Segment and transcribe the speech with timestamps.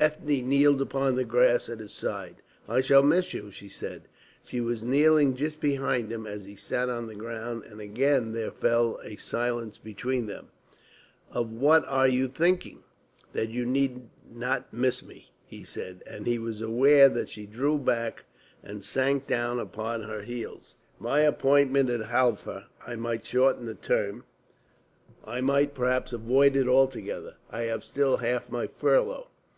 [0.00, 2.36] Ethne kneeled upon the grass at his side.
[2.66, 4.08] "I shall miss you," she said.
[4.42, 8.50] She was kneeling just behind him as he sat on the ground, and again there
[8.50, 10.48] fell a silence between them.
[11.30, 12.84] "Of what are you thinking?"
[13.34, 17.76] "That you need not miss me," he said, and he was aware that she drew
[17.76, 18.24] back
[18.62, 20.76] and sank down upon her heels.
[20.98, 24.24] "My appointment at Halfa I might shorten its term.
[25.26, 27.34] I might perhaps avoid it altogether.
[27.50, 29.26] I have still half my furlough."